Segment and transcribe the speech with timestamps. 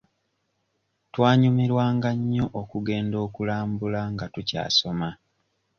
[1.13, 5.09] Twanyumirwanga nnyo okugenda okulambula nga tukyasoma